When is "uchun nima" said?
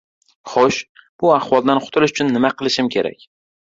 2.17-2.55